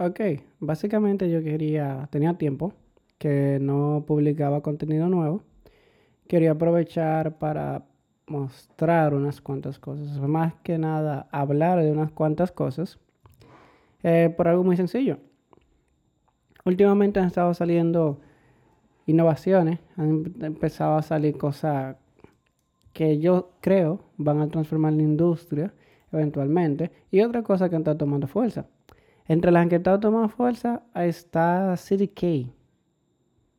Ok, 0.00 0.20
básicamente 0.60 1.28
yo 1.28 1.42
quería, 1.42 2.08
tenía 2.12 2.34
tiempo 2.34 2.72
que 3.18 3.58
no 3.60 4.04
publicaba 4.06 4.62
contenido 4.62 5.08
nuevo. 5.08 5.42
Quería 6.28 6.52
aprovechar 6.52 7.38
para 7.38 7.84
mostrar 8.28 9.12
unas 9.12 9.40
cuantas 9.40 9.80
cosas, 9.80 10.20
más 10.20 10.54
que 10.62 10.78
nada 10.78 11.28
hablar 11.32 11.82
de 11.82 11.90
unas 11.90 12.12
cuantas 12.12 12.52
cosas, 12.52 13.00
eh, 14.04 14.32
por 14.36 14.46
algo 14.46 14.62
muy 14.62 14.76
sencillo. 14.76 15.18
Últimamente 16.64 17.18
han 17.18 17.26
estado 17.26 17.52
saliendo 17.52 18.20
innovaciones, 19.06 19.80
han 19.96 20.32
empezado 20.42 20.96
a 20.96 21.02
salir 21.02 21.36
cosas 21.36 21.96
que 22.92 23.18
yo 23.18 23.50
creo 23.60 24.00
van 24.16 24.40
a 24.42 24.48
transformar 24.48 24.92
la 24.92 25.02
industria 25.02 25.74
eventualmente 26.12 26.92
y 27.10 27.20
otra 27.22 27.42
cosa 27.42 27.68
que 27.68 27.74
estado 27.74 27.96
tomando 27.96 28.28
fuerza. 28.28 28.66
Entre 29.28 29.52
las 29.52 29.68
que 29.68 29.76
estado 29.76 30.00
tomando 30.00 30.30
fuerza 30.30 30.82
está 30.94 31.74
CDK, 31.76 32.50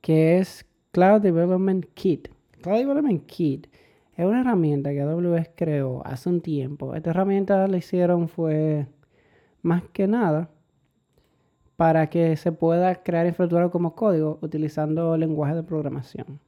que 0.02 0.40
es 0.40 0.66
Cloud 0.91 1.22
Development 1.22 1.86
Kit. 1.94 2.30
Cloud 2.64 2.80
Development 2.80 3.23
Kit 3.27 3.68
es 4.18 4.26
una 4.26 4.41
herramienta 4.41 4.90
que 4.90 5.02
AWS 5.02 5.52
creó 5.55 6.02
hace 6.05 6.27
un 6.27 6.41
tiempo. 6.41 6.96
Esta 6.96 7.12
herramienta 7.12 7.68
la 7.68 7.77
hicieron 7.77 8.27
fue 8.27 8.88
más 9.62 9.84
que 9.94 10.08
nada 10.08 10.50
para 11.76 12.10
que 12.10 12.36
se 12.36 12.52
pueda 12.52 12.96
crear 13.04 13.27
infraestructura 13.27 13.70
como 13.70 13.96
código 13.96 14.40
utilizando 14.41 15.16
lenguaje 15.18 15.54
de 15.54 15.63
programación. 15.63 16.40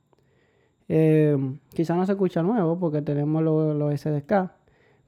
Eh, 0.90 1.38
quizá 1.74 1.96
no 1.96 2.08
se 2.08 2.14
escucha 2.14 2.42
nuevo 2.42 2.80
porque 2.80 3.04
tenemos 3.04 3.44
los 3.44 4.02
SDK, 4.02 4.52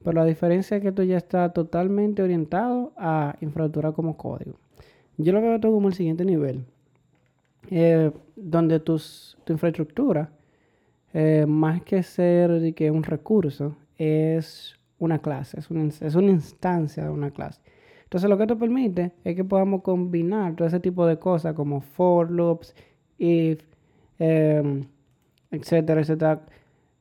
pero 0.04 0.20
la 0.20 0.26
diferencia 0.26 0.76
es 0.76 0.82
que 0.82 0.90
esto 0.90 1.02
ya 1.02 1.16
está 1.16 1.48
totalmente 1.52 2.22
orientado 2.22 2.92
a 2.96 3.36
infraestructura 3.40 3.92
como 3.92 4.18
código. 4.18 4.58
Yo 5.16 5.32
lo 5.32 5.40
veo 5.40 5.58
todo 5.58 5.72
como 5.72 5.88
el 5.88 5.94
siguiente 5.94 6.24
nivel, 6.26 6.66
eh, 7.70 8.12
donde 8.36 8.80
tus, 8.80 9.38
tu 9.44 9.54
infraestructura, 9.54 10.30
eh, 11.14 11.46
más 11.48 11.82
que 11.82 12.02
ser 12.02 12.74
que 12.74 12.90
un 12.90 13.02
recurso, 13.02 13.76
es 13.96 14.78
una 14.98 15.20
clase, 15.20 15.58
es 15.58 15.70
una, 15.70 15.84
es 15.84 16.14
una 16.14 16.30
instancia 16.30 17.04
de 17.04 17.10
una 17.10 17.30
clase. 17.30 17.62
Entonces 18.02 18.28
lo 18.28 18.36
que 18.36 18.42
esto 18.42 18.58
permite 18.58 19.12
es 19.24 19.34
que 19.34 19.44
podamos 19.44 19.82
combinar 19.82 20.54
todo 20.54 20.68
ese 20.68 20.80
tipo 20.80 21.06
de 21.06 21.18
cosas 21.18 21.54
como 21.54 21.80
for 21.80 22.30
loops, 22.30 22.74
if, 23.18 23.62
em, 24.18 24.84
etcétera, 25.50 26.02
etcétera, 26.02 26.42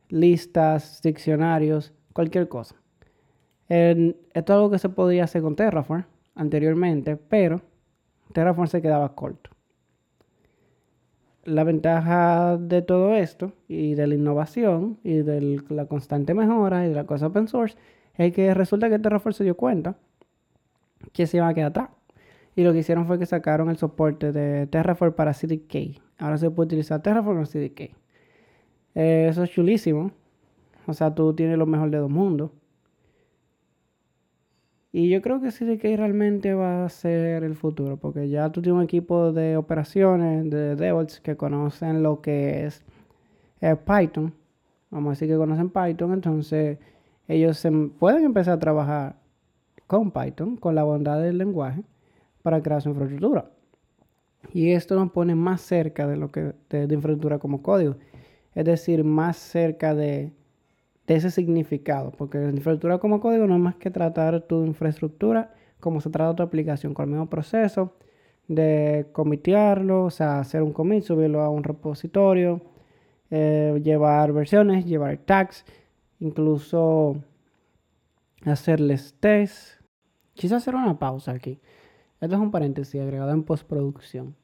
listas, 0.09 1.02
diccionarios, 1.02 1.94
cualquier 2.14 2.48
cosa. 2.48 2.76
Esto 3.69 4.16
es 4.33 4.50
algo 4.50 4.69
que 4.69 4.80
se 4.80 4.89
podía 4.89 5.23
hacer 5.23 5.42
con 5.42 5.56
Terraform 5.56 6.06
anteriormente, 6.36 7.16
pero 7.16 7.61
Terraform 8.33 8.67
se 8.67 8.81
quedaba 8.81 9.16
corto. 9.16 9.50
La 11.45 11.64
ventaja 11.64 12.58
de 12.58 12.81
todo 12.81 13.16
esto 13.16 13.52
y 13.67 13.95
de 13.95 14.08
la 14.08 14.16
innovación 14.16 14.97
y 15.03 15.17
de 15.17 15.61
la 15.69 15.88
constante 15.88 16.34
mejora 16.34 16.86
y 16.86 16.89
de 16.89 16.95
la 16.95 17.06
cosa 17.06 17.28
open 17.28 17.47
source 17.47 17.78
es 18.16 18.31
que 18.34 18.53
resulta 18.53 18.89
que 18.89 19.00
Terraform 19.00 19.34
se 19.34 19.44
dio 19.44 19.58
cuenta 19.58 19.95
que 21.11 21.28
se 21.28 21.38
iba 21.38 21.47
a 21.47 21.53
quedar 21.53 21.69
atrás. 21.69 21.89
Y 22.56 22.64
lo 22.64 22.72
que 22.72 22.80
hicieron 22.80 23.08
fue 23.08 23.19
que 23.19 23.25
sacaron 23.25 23.69
el 23.69 23.78
soporte 23.78 24.31
de 24.31 24.67
Terraform 24.67 25.14
para 25.14 25.34
CDK. 25.34 26.00
Ahora 26.17 26.38
se 26.38 26.50
puede 26.52 26.67
utilizar 26.67 27.02
Terraform 27.02 27.41
o 27.41 27.45
CDK. 27.45 27.91
Eh, 28.95 29.28
eso 29.30 29.44
es 29.44 29.50
chulísimo. 29.50 30.11
O 30.86 30.94
sea, 30.94 31.14
tú 31.14 31.34
tienes 31.34 31.58
lo 31.58 31.66
mejor 31.66 31.89
de 31.89 31.97
dos 31.97 32.11
mundos. 32.11 32.52
Y 34.96 35.10
yo 35.10 35.24
creo 35.24 35.42
que 35.42 35.52
CDK 35.52 35.98
realmente 35.98 36.54
va 36.54 36.86
a 36.86 36.90
ser 36.90 37.44
el 37.44 37.56
futuro, 37.56 37.98
porque 37.98 38.30
ya 38.30 38.52
tú 38.52 38.62
tienes 38.62 38.78
un 38.78 38.84
equipo 38.84 39.32
de 39.34 39.58
operaciones, 39.58 40.48
de 40.52 40.76
DevOps, 40.76 41.20
que 41.20 41.36
conocen 41.36 42.04
lo 42.04 42.22
que 42.22 42.66
es 42.68 42.86
Python. 43.60 44.36
Vamos 44.92 45.10
a 45.10 45.14
decir 45.14 45.30
que 45.30 45.36
conocen 45.36 45.72
Python, 45.72 46.14
entonces 46.14 46.78
ellos 47.28 47.58
se 47.58 47.72
pueden 47.72 48.24
empezar 48.24 48.53
a 48.53 48.59
trabajar 48.59 49.16
con 49.88 50.12
Python, 50.12 50.58
con 50.58 50.76
la 50.76 50.84
bondad 50.84 51.20
del 51.20 51.40
lenguaje, 51.40 51.84
para 52.44 52.62
crear 52.62 52.84
su 52.84 52.90
infraestructura. 52.90 53.50
Y 54.53 54.74
esto 54.74 54.94
nos 54.94 55.12
pone 55.12 55.34
más 55.34 55.62
cerca 55.62 56.06
de 56.06 56.18
lo 56.18 56.32
que 56.32 56.53
de, 56.70 56.84
infraestructura 56.84 57.40
como 57.40 57.64
código. 57.64 57.96
Es 58.53 58.66
decir, 58.66 59.03
más 59.03 59.38
cerca 59.38 59.96
de, 59.96 60.34
ese 61.08 61.31
significado. 61.31 62.12
Porque 62.12 62.38
la 62.38 62.50
infraestructura 62.50 63.00
como 63.00 63.19
código 63.19 63.47
no 63.47 63.56
es 63.56 63.62
más 63.62 63.75
que 63.75 63.91
tratar 63.91 64.41
tu 64.41 64.66
infraestructura 64.66 65.53
como 65.84 66.00
se 66.00 66.09
trata 66.09 66.34
tu 66.34 66.44
aplicación, 66.44 66.94
con 66.94 67.03
el 67.03 67.12
mismo 67.12 67.30
proceso 67.30 67.94
de 68.47 69.08
comitearlo, 69.12 70.06
o 70.06 70.09
sea, 70.09 70.40
hacer 70.40 70.64
un 70.64 70.72
commit, 70.72 71.03
subirlo 71.03 71.41
a 71.41 71.50
un 71.50 71.64
repositorio, 71.64 72.62
eh, 73.30 73.80
llevar 73.84 74.31
versiones, 74.31 74.86
llevar 74.86 75.18
tags, 75.18 75.66
incluso 76.19 77.18
hacerles 78.46 79.16
test. 79.20 79.81
Quise 80.34 80.56
hacer 80.56 80.74
una 80.75 80.97
pausa 80.97 81.34
aquí. 81.34 81.59
Esto 82.22 82.35
es 82.35 82.41
un 82.41 82.52
paréntesis 82.52 83.02
agregado 83.02 83.31
en 83.31 83.44
postproducción. 83.44 84.35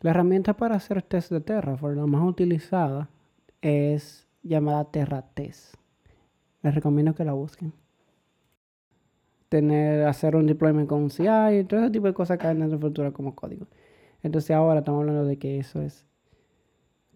La 0.00 0.10
herramienta 0.10 0.56
para 0.56 0.76
hacer 0.76 1.02
test 1.02 1.30
de 1.30 1.42
Terraform, 1.42 1.96
la 1.96 2.06
más 2.06 2.26
utilizada, 2.26 3.10
es 3.60 4.26
llamada 4.42 4.90
TerraTest. 4.90 5.81
Les 6.62 6.74
recomiendo 6.74 7.14
que 7.14 7.24
la 7.24 7.32
busquen. 7.32 7.72
Tener, 9.48 10.06
hacer 10.06 10.36
un 10.36 10.46
deployment 10.46 10.88
con 10.88 11.02
un 11.02 11.10
CI, 11.10 11.64
todo 11.68 11.80
ese 11.80 11.90
tipo 11.90 12.06
de 12.06 12.14
cosas 12.14 12.38
caen 12.38 12.52
en 12.52 12.60
la 12.60 12.64
infraestructura 12.66 13.12
como 13.12 13.34
código. 13.34 13.66
Entonces 14.22 14.52
ahora 14.52 14.80
estamos 14.80 15.00
hablando 15.00 15.24
de 15.24 15.38
que 15.38 15.58
eso 15.58 15.82
es 15.82 16.06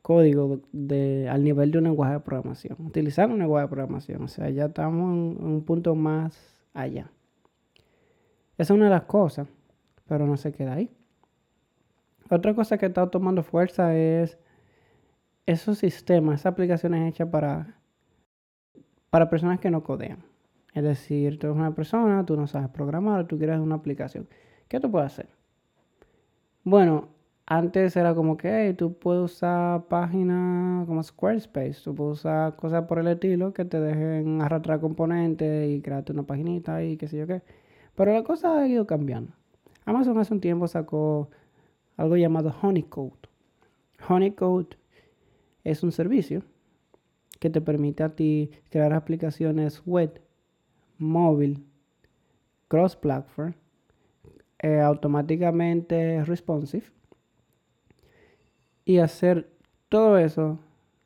código 0.02 0.60
de, 0.72 1.28
al 1.28 1.42
nivel 1.42 1.70
de 1.70 1.78
un 1.78 1.84
lenguaje 1.84 2.14
de 2.14 2.20
programación. 2.20 2.76
Utilizar 2.80 3.30
un 3.30 3.38
lenguaje 3.38 3.66
de 3.66 3.68
programación. 3.68 4.22
O 4.22 4.28
sea, 4.28 4.50
ya 4.50 4.66
estamos 4.66 5.12
en 5.12 5.44
un 5.44 5.64
punto 5.64 5.94
más 5.94 6.64
allá. 6.74 7.10
Esa 8.58 8.72
es 8.72 8.76
una 8.76 8.84
de 8.84 8.90
las 8.90 9.02
cosas, 9.02 9.48
pero 10.06 10.26
no 10.26 10.36
se 10.36 10.52
queda 10.52 10.74
ahí. 10.74 10.90
Otra 12.30 12.54
cosa 12.54 12.78
que 12.78 12.86
está 12.86 13.08
tomando 13.08 13.42
fuerza 13.42 13.96
es 13.96 14.38
esos 15.46 15.78
sistemas, 15.78 16.40
esas 16.40 16.52
aplicaciones 16.52 17.08
hechas 17.08 17.28
para, 17.28 17.76
para 19.10 19.30
personas 19.30 19.60
que 19.60 19.70
no 19.70 19.82
codean. 19.82 20.18
Es 20.74 20.84
decir, 20.84 21.38
tú 21.38 21.46
eres 21.46 21.56
una 21.56 21.74
persona, 21.74 22.24
tú 22.26 22.36
no 22.36 22.46
sabes 22.46 22.68
programar, 22.68 23.26
tú 23.26 23.38
quieres 23.38 23.58
una 23.58 23.76
aplicación. 23.76 24.28
¿Qué 24.68 24.78
tú 24.78 24.90
puedes 24.90 25.12
hacer? 25.12 25.28
Bueno, 26.64 27.08
antes 27.46 27.96
era 27.96 28.14
como 28.14 28.36
que 28.36 28.74
tú 28.76 28.94
puedes 28.98 29.22
usar 29.22 29.84
páginas 29.84 30.86
como 30.86 31.02
Squarespace, 31.02 31.80
tú 31.82 31.94
puedes 31.94 32.18
usar 32.18 32.56
cosas 32.56 32.84
por 32.86 32.98
el 32.98 33.06
estilo 33.06 33.54
que 33.54 33.64
te 33.64 33.80
dejen 33.80 34.42
arrastrar 34.42 34.80
componentes 34.80 35.70
y 35.70 35.80
crearte 35.80 36.12
una 36.12 36.24
paginita 36.24 36.82
y 36.82 36.96
qué 36.96 37.06
sé 37.06 37.18
yo 37.18 37.26
qué. 37.26 37.42
Pero 37.94 38.12
la 38.12 38.24
cosa 38.24 38.58
ha 38.58 38.66
ido 38.68 38.86
cambiando. 38.86 39.32
Amazon 39.84 40.18
hace 40.18 40.34
un 40.34 40.40
tiempo 40.40 40.66
sacó 40.66 41.30
algo 41.96 42.16
llamado 42.16 42.54
Honeycode. 42.60 43.12
Honeycode 44.08 44.76
es 45.64 45.82
un 45.82 45.92
servicio 45.92 46.42
que 47.38 47.50
te 47.50 47.60
permite 47.60 48.02
a 48.02 48.14
ti 48.14 48.50
crear 48.70 48.92
aplicaciones 48.92 49.82
web, 49.86 50.20
móvil, 50.98 51.64
cross-platform, 52.68 53.54
eh, 54.58 54.80
automáticamente 54.80 56.24
responsive 56.24 56.86
y 58.84 58.98
hacer 58.98 59.50
todo 59.88 60.18
eso 60.18 60.58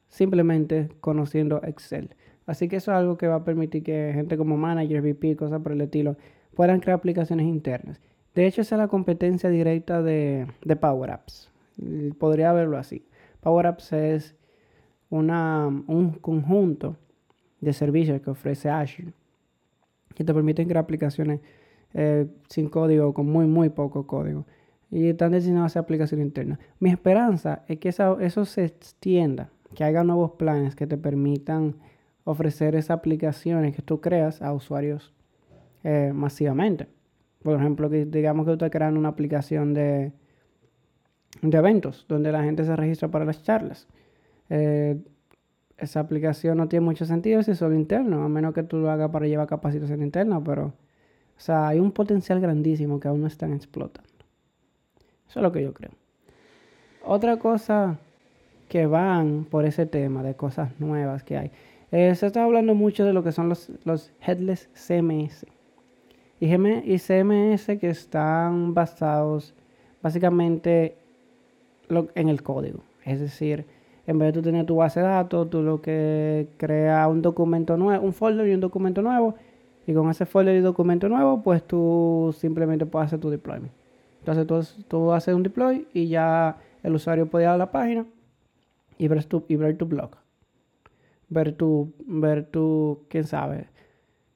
simplemente 0.08 0.88
conociendo 1.00 1.60
Excel. 1.64 2.14
Así 2.46 2.68
que 2.68 2.76
eso 2.76 2.90
es 2.92 2.98
algo 2.98 3.16
que 3.16 3.28
va 3.28 3.36
a 3.36 3.44
permitir 3.44 3.82
que 3.82 4.12
gente 4.14 4.36
como 4.36 4.56
manager, 4.56 5.02
VP, 5.02 5.36
cosas 5.36 5.62
por 5.62 5.72
el 5.72 5.80
estilo, 5.80 6.16
puedan 6.54 6.80
crear 6.80 6.98
aplicaciones 6.98 7.46
internas. 7.46 8.00
De 8.34 8.46
hecho, 8.46 8.60
esa 8.60 8.76
es 8.76 8.78
la 8.80 8.88
competencia 8.88 9.50
directa 9.50 10.02
de, 10.02 10.46
Power 10.80 11.10
Apps. 11.10 11.50
Podría 12.18 12.52
verlo 12.52 12.78
así. 12.78 13.06
Power 13.40 13.66
Apps 13.66 13.92
es 13.92 14.36
una, 15.10 15.66
un 15.66 16.12
conjunto 16.20 16.96
de 17.60 17.72
servicios 17.72 18.20
que 18.22 18.30
ofrece 18.30 18.70
Azure 18.70 19.12
que 20.14 20.24
te 20.24 20.34
permiten 20.34 20.68
crear 20.68 20.84
aplicaciones 20.84 21.40
eh, 21.94 22.26
sin 22.48 22.68
código, 22.68 23.12
con 23.14 23.26
muy, 23.26 23.46
muy 23.46 23.68
poco 23.68 24.06
código 24.06 24.44
y 24.90 25.08
están 25.08 25.32
diseñadas 25.32 25.62
a 25.62 25.66
hacer 25.66 25.80
aplicación 25.80 26.20
interna. 26.20 26.58
Mi 26.80 26.90
esperanza 26.90 27.64
es 27.68 27.78
que 27.78 27.88
eso, 27.88 28.44
se 28.44 28.64
extienda, 28.64 29.50
que 29.74 29.84
haya 29.84 30.02
nuevos 30.02 30.32
planes 30.32 30.74
que 30.74 30.86
te 30.86 30.96
permitan 30.96 31.76
ofrecer 32.24 32.74
esas 32.74 32.90
aplicaciones 32.90 33.74
que 33.74 33.82
tú 33.82 34.00
creas 34.00 34.42
a 34.42 34.52
usuarios 34.52 35.14
eh, 35.84 36.12
masivamente. 36.14 36.88
Por 37.42 37.58
ejemplo, 37.58 37.88
digamos 37.88 38.44
que 38.44 38.50
tú 38.50 38.54
estás 38.54 38.70
creando 38.70 38.98
una 38.98 39.10
aplicación 39.10 39.72
de, 39.74 40.12
de 41.40 41.58
eventos 41.58 42.04
donde 42.08 42.32
la 42.32 42.42
gente 42.42 42.64
se 42.64 42.74
registra 42.74 43.08
para 43.08 43.24
las 43.24 43.42
charlas. 43.42 43.86
Eh, 44.50 44.98
esa 45.78 46.00
aplicación 46.00 46.58
no 46.58 46.68
tiene 46.68 46.84
mucho 46.84 47.06
sentido 47.06 47.42
si 47.42 47.52
es 47.52 47.58
solo 47.58 47.74
interno, 47.74 48.22
a 48.22 48.28
menos 48.28 48.52
que 48.52 48.62
tú 48.62 48.76
lo 48.78 48.90
hagas 48.90 49.10
para 49.10 49.26
llevar 49.26 49.46
capacitación 49.46 50.02
interna, 50.02 50.42
pero 50.44 50.66
o 51.40 51.42
sea, 51.42 51.68
hay 51.68 51.80
un 51.80 51.90
potencial 51.90 52.38
grandísimo 52.38 53.00
que 53.00 53.08
aún 53.08 53.22
no 53.22 53.26
están 53.26 53.54
explotando. 53.54 54.10
Eso 55.26 55.38
es 55.38 55.42
lo 55.42 55.50
que 55.52 55.62
yo 55.62 55.72
creo. 55.72 55.92
Otra 57.02 57.38
cosa 57.38 57.98
que 58.68 58.84
van 58.84 59.46
por 59.46 59.64
ese 59.64 59.86
tema 59.86 60.22
de 60.22 60.34
cosas 60.34 60.78
nuevas 60.78 61.22
que 61.22 61.38
hay. 61.38 61.50
Eh, 61.92 62.14
se 62.14 62.26
está 62.26 62.44
hablando 62.44 62.74
mucho 62.74 63.06
de 63.06 63.14
lo 63.14 63.24
que 63.24 63.32
son 63.32 63.48
los, 63.48 63.72
los 63.84 64.12
headless 64.20 64.68
CMS. 64.74 65.46
Y, 66.40 66.46
y 66.46 66.98
CMS 66.98 67.78
que 67.78 67.88
están 67.88 68.74
basados 68.74 69.54
básicamente 70.02 70.98
en 71.88 72.28
el 72.28 72.42
código. 72.42 72.80
Es 73.04 73.18
decir, 73.18 73.64
en 74.06 74.18
vez 74.18 74.28
de 74.28 74.32
tú 74.40 74.42
tener 74.42 74.66
tu 74.66 74.76
base 74.76 75.00
de 75.00 75.06
datos, 75.06 75.50
tú 75.50 75.62
lo 75.62 75.80
que 75.80 76.48
crea 76.56 77.06
un 77.08 77.22
documento 77.22 77.76
nuevo, 77.76 78.04
un 78.04 78.12
folder 78.12 78.48
y 78.48 78.54
un 78.54 78.60
documento 78.60 79.02
nuevo. 79.02 79.34
Y 79.86 79.94
con 79.94 80.10
ese 80.10 80.26
folder 80.26 80.56
y 80.56 80.60
documento 80.60 81.08
nuevo, 81.08 81.42
pues 81.42 81.62
tú 81.64 82.34
simplemente 82.38 82.86
puedes 82.86 83.06
hacer 83.06 83.20
tu 83.20 83.30
deployment. 83.30 83.72
Entonces 84.20 84.46
tú, 84.46 84.84
tú 84.88 85.12
haces 85.12 85.34
un 85.34 85.42
deploy 85.42 85.88
y 85.92 86.08
ya 86.08 86.58
el 86.82 86.94
usuario 86.94 87.26
puede 87.26 87.44
ir 87.44 87.50
a 87.50 87.56
la 87.56 87.70
página 87.70 88.06
y 88.98 89.08
ver 89.08 89.24
tu, 89.24 89.44
y 89.48 89.56
ver 89.56 89.76
tu 89.76 89.86
blog. 89.86 90.10
Ver 91.28 91.52
tu, 91.52 91.92
ver 92.06 92.44
tu, 92.44 93.04
quién 93.08 93.24
sabe, 93.24 93.68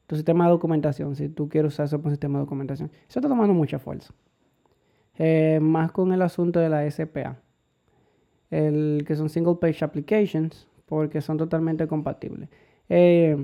tu 0.06 0.16
sistema 0.16 0.44
de 0.44 0.50
documentación, 0.50 1.16
si 1.16 1.28
tú 1.28 1.48
quieres 1.48 1.72
usar 1.72 1.86
eso 1.86 1.98
como 1.98 2.10
sistema 2.10 2.38
de 2.38 2.44
documentación. 2.44 2.90
Eso 3.08 3.18
está 3.18 3.28
tomando 3.28 3.52
mucha 3.52 3.78
fuerza. 3.78 4.14
Eh, 5.16 5.58
más 5.60 5.92
con 5.92 6.12
el 6.12 6.22
asunto 6.22 6.60
de 6.60 6.68
la 6.68 6.88
SPA. 6.90 7.36
El, 8.50 9.04
que 9.06 9.16
son 9.16 9.28
single 9.28 9.56
page 9.60 9.84
applications, 9.84 10.68
porque 10.86 11.20
son 11.20 11.38
totalmente 11.38 11.86
compatibles. 11.86 12.48
Eh, 12.88 13.36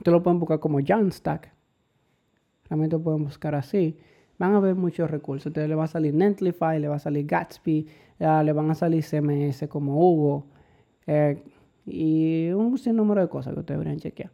Ustedes 0.00 0.12
lo 0.12 0.22
pueden 0.22 0.38
buscar 0.38 0.60
como 0.60 0.78
Jamstack. 0.82 1.52
Realmente 2.68 2.96
lo 2.96 3.02
pueden 3.02 3.24
buscar 3.24 3.54
así. 3.54 3.98
Van 4.38 4.54
a 4.54 4.60
ver 4.60 4.74
muchos 4.74 5.10
recursos. 5.10 5.48
Entonces 5.48 5.68
le 5.68 5.74
va 5.74 5.84
a 5.84 5.88
salir 5.88 6.14
Netlify, 6.14 6.80
le 6.80 6.88
va 6.88 6.96
a 6.96 6.98
salir 6.98 7.26
Gatsby, 7.26 7.86
le 8.18 8.52
van 8.52 8.70
a 8.70 8.74
salir 8.74 9.04
CMS 9.04 9.68
como 9.68 9.98
Hugo. 9.98 10.46
Eh, 11.06 11.42
y 11.84 12.50
un 12.50 12.78
sinnúmero 12.78 13.20
de 13.20 13.28
cosas 13.28 13.52
que 13.52 13.60
ustedes 13.60 13.78
deberían 13.78 13.98
chequear. 13.98 14.30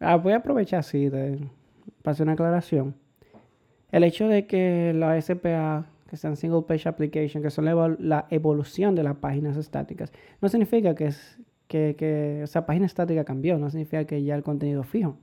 Ah, 0.00 0.16
voy 0.16 0.32
a 0.32 0.36
aprovechar 0.36 0.80
así 0.80 1.10
de, 1.10 1.38
para 2.02 2.12
hacer 2.12 2.24
una 2.24 2.32
aclaración. 2.32 2.94
El 3.90 4.04
hecho 4.04 4.28
de 4.28 4.46
que 4.46 4.94
la 4.94 5.20
SPA, 5.20 5.86
que 6.08 6.16
sean 6.16 6.36
Single 6.36 6.62
Page 6.62 6.88
Application, 6.88 7.42
que 7.42 7.50
son 7.50 7.66
la, 7.66 8.26
evolución 8.30 8.94
de 8.94 9.02
las 9.02 9.16
páginas 9.16 9.56
estáticas, 9.56 10.10
no 10.40 10.48
significa 10.48 10.94
que, 10.94 11.06
es, 11.06 11.38
que, 11.68 11.94
que 11.96 12.42
esa 12.42 12.64
página 12.64 12.86
estática 12.86 13.24
cambió, 13.24 13.58
no 13.58 13.70
significa 13.70 14.04
que 14.06 14.22
ya 14.22 14.34
el 14.34 14.42
contenido 14.42 14.82
fijo. 14.84 15.18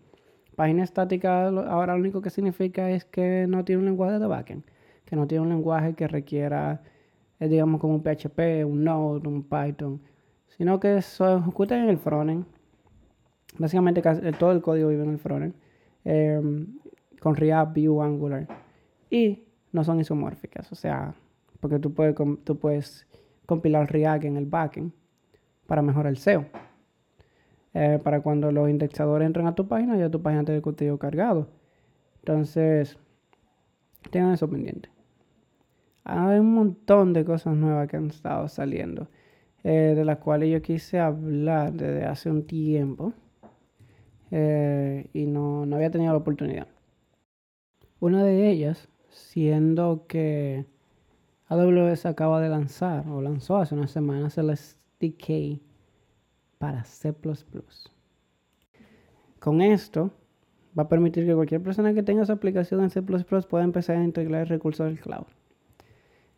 Página 0.56 0.84
estática 0.84 1.48
ahora 1.48 1.94
lo 1.94 2.00
único 2.00 2.22
que 2.22 2.30
significa 2.30 2.90
es 2.90 3.04
que 3.04 3.46
no 3.48 3.66
tiene 3.66 3.80
un 3.80 3.86
lenguaje 3.86 4.20
de 4.20 4.28
backend, 4.28 4.64
que 5.04 5.16
no 5.16 5.28
tiene 5.28 5.42
un 5.42 5.50
lenguaje 5.50 5.96
que 5.96 6.08
requiera, 6.08 6.82
eh, 7.40 7.50
digamos, 7.50 7.82
como 7.82 7.96
un 7.96 8.04
PHP, 8.04 8.64
un 8.64 8.84
Node, 8.84 9.28
un 9.28 9.44
Python, 9.44 10.02
sino 10.48 10.80
que 10.80 11.02
se 11.02 11.36
ejecuta 11.36 11.78
en 11.78 11.90
el 11.90 11.98
frontend. 11.98 12.46
Básicamente 13.58 14.02
eh, 14.06 14.32
todo 14.38 14.52
el 14.52 14.62
código 14.62 14.90
vive 14.90 15.04
en 15.04 15.10
el 15.10 15.18
frontend, 15.18 15.56
em, 16.06 16.68
con 17.20 17.36
React, 17.36 17.76
Vue, 17.76 18.06
Angular. 18.06 18.48
Y 19.10 19.45
no 19.76 19.84
son 19.84 20.00
isomórficas, 20.00 20.72
o 20.72 20.76
sea, 20.76 21.14
porque 21.60 21.80
tú 21.80 21.94
puedes, 21.94 22.16
tú 22.44 22.58
puedes 22.58 23.06
compilar 23.46 23.92
React 23.92 24.26
en 24.26 24.38
el 24.38 24.46
backend 24.46 24.94
para 25.68 25.82
mejorar 25.82 26.12
el 26.12 26.18
SEO. 26.18 26.46
Eh, 27.74 28.00
para 28.02 28.22
cuando 28.22 28.52
los 28.54 28.70
indexadores 28.70 29.26
entren 29.26 29.48
a 29.48 29.56
tu 29.56 29.68
página, 29.68 29.98
ya 29.98 30.10
tu 30.10 30.22
página 30.22 30.46
tiene 30.46 30.58
el 30.58 30.62
contenido 30.62 30.98
cargado. 30.98 31.50
Entonces, 32.20 32.98
tengan 34.12 34.34
eso 34.34 34.50
pendiente. 34.50 34.90
Hay 36.06 36.40
un 36.40 36.54
montón 36.54 37.12
de 37.12 37.26
cosas 37.26 37.56
nuevas 37.56 37.90
que 37.90 37.98
han 37.98 38.08
estado 38.08 38.48
saliendo, 38.48 39.10
eh, 39.64 39.94
de 39.96 40.06
las 40.06 40.20
cuales 40.20 40.50
yo 40.52 40.62
quise 40.62 41.00
hablar 41.00 41.74
desde 41.74 42.06
hace 42.06 42.30
un 42.30 42.48
tiempo 42.48 43.14
eh, 44.32 45.10
y 45.14 45.26
no, 45.26 45.66
no 45.66 45.76
había 45.76 45.92
tenido 45.92 46.14
la 46.14 46.20
oportunidad. 46.20 46.68
Una 48.00 48.24
de 48.24 48.50
ellas, 48.50 48.88
siendo 49.16 50.06
que 50.08 50.66
AWS 51.48 52.06
acaba 52.06 52.42
de 52.42 52.50
lanzar, 52.50 53.08
o 53.08 53.22
lanzó 53.22 53.58
hace 53.58 53.76
unas 53.76 53.92
semanas, 53.92 54.38
el 54.38 54.56
SDK 54.56 55.62
para 56.58 56.84
C++. 56.84 57.14
Con 59.40 59.62
esto 59.62 60.12
va 60.78 60.84
a 60.84 60.90
permitir 60.90 61.26
que 61.26 61.34
cualquier 61.34 61.62
persona 61.62 61.94
que 61.94 62.04
tenga 62.04 62.26
su 62.26 62.32
aplicación 62.32 62.84
en 62.84 62.90
C++ 62.90 63.02
pueda 63.02 63.64
empezar 63.64 63.98
a 63.98 64.04
integrar 64.04 64.50
recursos 64.50 64.86
del 64.88 65.00
cloud. 65.00 65.28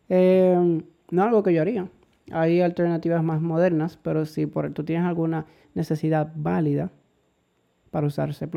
Eh, 0.08 0.82
no 1.10 1.22
algo 1.22 1.42
que 1.42 1.52
yo 1.52 1.62
haría. 1.62 1.88
Hay 2.30 2.60
alternativas 2.60 3.24
más 3.24 3.40
modernas, 3.40 3.98
pero 4.00 4.26
si 4.26 4.46
por, 4.46 4.72
tú 4.72 4.84
tienes 4.84 5.06
alguna 5.06 5.46
necesidad 5.74 6.32
válida 6.36 6.90
para 7.90 8.06
usar 8.06 8.34
C++, 8.34 8.48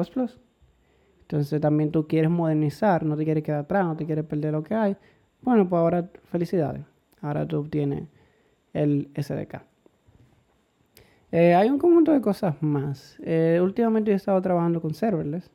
entonces 1.31 1.61
también 1.61 1.91
tú 1.91 2.07
quieres 2.07 2.29
modernizar, 2.29 3.05
no 3.05 3.15
te 3.15 3.23
quieres 3.23 3.41
quedar 3.41 3.61
atrás, 3.61 3.85
no 3.85 3.95
te 3.95 4.05
quieres 4.05 4.25
perder 4.25 4.51
lo 4.51 4.63
que 4.63 4.75
hay, 4.75 4.97
bueno, 5.41 5.67
pues 5.69 5.79
ahora 5.79 6.09
felicidades. 6.25 6.83
Ahora 7.21 7.47
tú 7.47 7.59
obtienes 7.59 8.09
el 8.73 9.09
SDK. 9.15 9.61
Eh, 11.31 11.55
hay 11.55 11.69
un 11.69 11.79
conjunto 11.79 12.11
de 12.11 12.19
cosas 12.19 12.61
más. 12.61 13.17
Eh, 13.23 13.61
últimamente 13.63 14.11
he 14.11 14.15
estado 14.15 14.41
trabajando 14.41 14.81
con 14.81 14.93
serverless. 14.93 15.49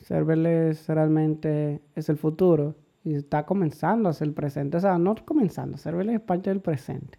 Serverless 0.00 0.88
realmente 0.88 1.80
es 1.94 2.08
el 2.08 2.16
futuro 2.16 2.74
y 3.04 3.14
está 3.14 3.46
comenzando 3.46 4.08
a 4.08 4.12
ser 4.12 4.26
el 4.26 4.34
presente. 4.34 4.78
O 4.78 4.80
sea, 4.80 4.98
no 4.98 5.14
comenzando, 5.24 5.78
serverless 5.78 6.16
es 6.16 6.22
parte 6.22 6.50
del 6.50 6.60
presente. 6.60 7.18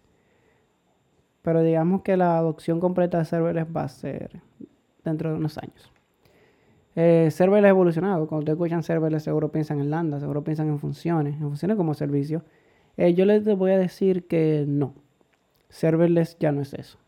Pero 1.40 1.62
digamos 1.62 2.02
que 2.02 2.18
la 2.18 2.36
adopción 2.36 2.78
completa 2.78 3.16
de 3.16 3.24
serverless 3.24 3.66
va 3.74 3.84
a 3.84 3.88
ser 3.88 4.42
dentro 5.02 5.30
de 5.30 5.36
unos 5.36 5.56
años. 5.56 5.90
Eh, 6.96 7.28
serverless 7.30 7.68
ha 7.68 7.70
evolucionado. 7.70 8.26
Cuando 8.26 8.40
ustedes 8.40 8.56
escuchan 8.56 8.82
serverless, 8.82 9.22
seguro 9.22 9.52
piensan 9.52 9.80
en 9.80 9.90
lambda, 9.90 10.20
seguro 10.20 10.42
piensan 10.42 10.68
en 10.68 10.78
funciones, 10.78 11.34
en 11.34 11.42
funciones 11.42 11.76
como 11.76 11.94
servicio. 11.94 12.42
Eh, 12.96 13.14
yo 13.14 13.24
les 13.24 13.44
voy 13.56 13.72
a 13.72 13.78
decir 13.78 14.26
que 14.26 14.64
no. 14.66 14.94
Serverless 15.68 16.36
ya 16.38 16.52
no 16.52 16.60
es 16.62 16.74
eso. 16.74 16.98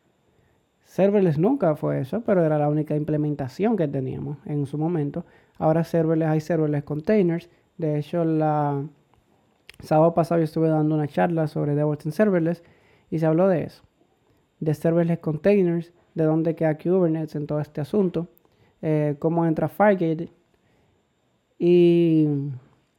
Serverless 0.84 1.38
nunca 1.38 1.74
fue 1.74 2.00
eso, 2.00 2.22
pero 2.22 2.44
era 2.44 2.58
la 2.58 2.68
única 2.68 2.94
implementación 2.94 3.76
que 3.76 3.88
teníamos 3.88 4.38
en 4.44 4.66
su 4.66 4.78
momento. 4.78 5.24
Ahora 5.58 5.84
serverless 5.84 6.28
hay 6.28 6.40
serverless 6.40 6.84
containers. 6.84 7.50
De 7.78 7.98
hecho, 7.98 8.24
la 8.24 8.84
sábado 9.80 10.14
pasado 10.14 10.38
yo 10.38 10.44
estuve 10.44 10.68
dando 10.68 10.94
una 10.94 11.08
charla 11.08 11.48
sobre 11.48 11.74
DevOps 11.74 12.06
en 12.06 12.12
serverless 12.12 12.62
y 13.10 13.18
se 13.18 13.26
habló 13.26 13.48
de 13.48 13.64
eso. 13.64 13.82
De 14.60 14.74
serverless 14.74 15.18
containers, 15.18 15.92
de 16.14 16.24
dónde 16.24 16.54
queda 16.54 16.78
Kubernetes 16.78 17.34
en 17.34 17.46
todo 17.46 17.60
este 17.60 17.80
asunto, 17.80 18.28
eh, 18.82 19.16
cómo 19.18 19.46
entra 19.46 19.68
Fargate 19.68 20.28
y, 21.58 22.26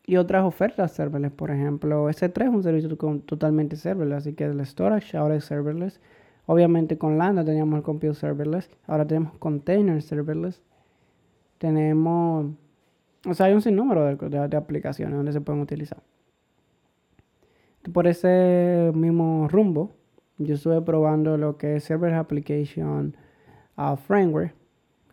y, 0.06 0.16
otras 0.16 0.46
ofertas 0.46 0.94
serverless. 0.94 1.32
Por 1.34 1.52
ejemplo, 1.52 2.10
S3 2.10 2.44
es 2.44 2.50
un 2.50 2.63
servicio 2.63 2.96
totalmente 3.25 3.75
serverless, 3.75 4.20
así 4.20 4.34
que 4.34 4.46
el 4.46 4.66
storage 4.66 5.18
ahora 5.18 5.36
es 5.36 5.46
serverless. 5.46 6.00
Obviamente 6.46 6.98
con 6.98 7.18
Lambda 7.18 7.44
teníamos 7.46 7.78
el 7.78 7.84
compute 7.84 8.13
serverless, 8.16 8.70
ahora 8.88 9.06
tenemos 9.06 9.38
container 9.38 10.02
serverless. 10.02 10.62
Tenemos, 11.58 12.48
o 13.25 13.34
sea, 13.34 13.46
hay 13.46 13.54
un 13.54 13.62
sinnúmero 13.62 14.04
de, 14.06 14.48
de, 14.48 14.58
aplicaciones 14.58 15.16
donde 15.16 15.32
se 15.32 15.40
pueden 15.40 15.62
utilizar. 15.62 16.02
Por 17.94 18.08
ese 18.08 18.92
mismo 18.94 19.48
rumbo, 19.50 19.92
yo 20.38 20.56
estuve 20.56 20.82
probando 20.82 21.38
lo 21.38 21.58
que 21.58 21.78
es 21.78 21.86
Server 21.86 22.13
Application 22.13 23.16
uh, 23.78 23.96
Framework, 23.96 24.54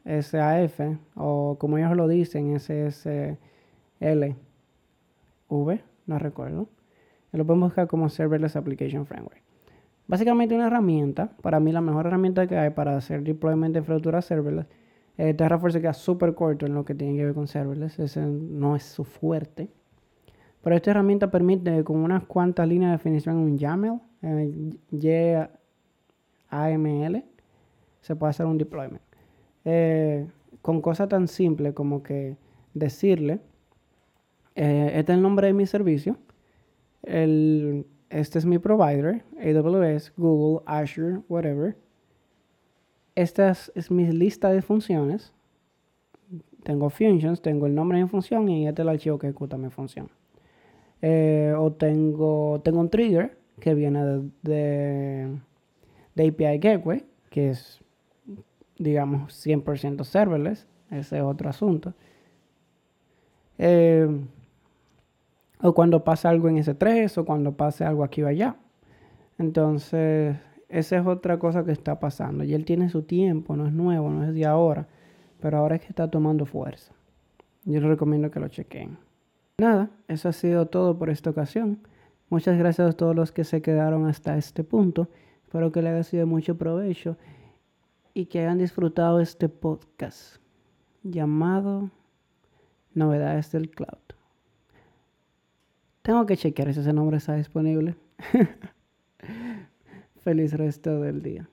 SAF, 0.05 0.81
o 1.15 1.57
como 1.59 1.79
ellos 1.79 1.97
lo 1.97 2.09
dicen, 2.09 2.59
SSL, 2.59 3.37
V, 5.49 5.81
no 6.07 6.19
recuerdo. 6.19 6.69
Lo 7.33 7.47
podemos 7.47 7.69
buscar 7.69 7.87
como 7.87 8.09
Serverless 8.09 8.57
Application 8.57 9.07
Framework. 9.07 9.43
Básicamente 10.09 10.57
una 10.57 10.67
herramienta, 10.67 11.31
para 11.41 11.61
mí 11.61 11.71
la 11.71 11.81
mejor 11.81 12.07
herramienta 12.07 12.47
que 12.49 12.59
hay 12.59 12.71
para 12.71 12.97
hacer 12.97 13.23
deployment 13.23 13.73
de 13.73 13.79
infraestructura 13.79 14.21
serverless. 14.21 14.67
Eh, 15.19 15.35
Terraform 15.35 15.73
se 15.73 15.81
queda 15.81 15.93
súper 15.93 16.35
corto 16.35 16.67
en 16.67 16.75
lo 16.75 16.85
que 16.85 16.95
tiene 16.97 17.17
que 17.17 17.27
ver 17.27 17.35
con 17.35 17.47
serverless, 17.47 17.99
ese 18.01 18.27
no 18.27 18.75
es 18.75 18.83
su 18.83 19.05
fuerte. 19.05 19.69
Pero 20.63 20.75
esta 20.75 20.91
herramienta 20.91 21.31
permite 21.31 21.85
con 21.85 21.99
unas 21.99 22.25
cuantas 22.25 22.67
líneas 22.67 22.91
de 22.91 22.97
definición 22.97 23.37
en 23.37 23.43
un 23.43 23.59
YAML, 23.59 24.01
YAML, 26.51 27.25
se 28.01 28.17
puede 28.17 28.31
hacer 28.31 28.47
un 28.47 28.59
deployment. 28.59 29.10
Eh, 29.65 30.27
con 30.63 30.81
cosas 30.81 31.09
tan 31.09 31.29
simples 31.29 31.75
como 31.75 32.03
que 32.03 32.37
decirle, 32.75 33.41
eh, 34.55 34.93
este 34.95 35.13
es 35.13 35.17
el 35.17 35.23
nombre 35.23 35.47
de 35.47 35.53
mi 35.53 35.67
servicio, 35.67 36.17
el 37.03 37.87
este 38.11 38.41
es 38.41 38.45
mi 38.45 38.59
provider, 38.59 39.23
AWS, 39.41 40.13
Google, 40.17 40.65
Azure, 40.67 41.21
whatever. 41.29 41.77
Esta 43.15 43.51
es, 43.51 43.91
mi 43.91 44.11
lista 44.11 44.51
de 44.51 44.63
funciones. 44.63 45.33
Tengo 46.65 46.91
functions, 46.91 47.41
tengo 47.41 47.67
el 47.67 47.75
nombre 47.75 47.99
de 47.99 48.05
mi 48.05 48.11
función 48.11 48.49
y 48.49 48.67
este 48.67 48.83
es 48.83 48.85
el 48.85 48.89
archivo 48.89 49.19
que 49.19 49.29
ejecuta 49.29 49.57
mi 49.57 49.71
función. 49.71 50.11
Eh, 51.03 51.55
o 51.57 51.73
tengo, 51.73 52.61
tengo 52.63 52.81
un 52.81 52.91
trigger 52.91 53.39
que 53.61 53.75
viene 53.75 54.05
de, 54.43 55.39
de, 56.15 56.29
API 56.29 56.59
Gateway, 56.59 57.05
que 57.31 57.51
es, 57.51 57.81
digamos, 58.81 59.47
100% 59.47 60.05
serverless. 60.05 60.67
Ese 60.91 61.19
es 61.19 61.23
otro 61.23 61.49
asunto. 61.49 61.95
Eh, 63.59 64.09
o 65.63 65.75
cuando 65.75 66.03
pasa 66.03 66.31
algo 66.31 66.49
en 66.49 66.57
S3 66.57 67.19
o 67.19 67.25
cuando 67.25 67.53
pase 67.53 67.85
algo 67.85 68.03
aquí 68.03 68.23
o 68.23 68.27
allá. 68.27 68.57
Entonces, 69.39 70.37
esa 70.69 70.97
es 70.97 71.07
otra 71.07 71.39
cosa 71.39 71.65
que 71.65 71.73
está 71.73 72.01
pasando. 72.01 72.43
Y 72.43 72.55
él 72.55 72.65
tiene 72.65 72.89
su 72.89 73.03
tiempo, 73.03 73.55
no 73.55 73.67
es 73.67 73.73
nuevo, 73.73 74.11
no 74.11 74.25
es 74.25 74.35
de 74.35 74.47
ahora, 74.47 74.89
pero 75.41 75.59
ahora 75.59 75.77
es 75.77 75.83
que 75.83 75.89
está 75.89 76.11
tomando 76.11 76.47
fuerza. 76.47 76.93
Yo 77.65 77.81
les 77.81 77.89
recomiendo 77.89 78.31
que 78.31 78.41
lo 78.41 78.49
chequen. 78.49 78.97
Nada, 79.59 79.91
eso 80.09 80.31
ha 80.31 80.33
sido 80.33 80.67
todo 80.67 80.99
por 80.99 81.11
esta 81.11 81.29
ocasión. 81.29 81.81
Muchas 82.31 82.57
gracias 82.57 82.89
a 82.89 82.93
todos 82.95 83.15
los 83.15 83.31
que 83.31 83.45
se 83.45 83.61
quedaron 83.61 84.07
hasta 84.07 84.39
este 84.39 84.65
punto. 84.65 85.09
Espero 85.45 85.71
que 85.71 85.83
les 85.83 85.93
haya 85.93 86.03
sido 86.03 86.27
mucho 86.27 86.57
provecho 86.57 87.19
y 88.15 88.27
que 88.27 88.41
hayan 88.41 88.59
disfrutado 88.59 89.21
este 89.21 89.49
podcast 89.49 90.37
llamado 91.03 91.91
Novedades 92.95 93.53
del 93.53 93.71
Cloud. 93.71 93.99
Tengo 96.03 96.27
que 96.27 96.37
chequear 96.37 96.73
si 96.73 96.81
ese 96.81 96.93
nombre 96.93 97.19
está 97.19 97.35
disponible. 97.35 97.97
Feliz 100.25 100.55
resto 100.55 101.01
del 101.01 101.23
día. 101.23 101.49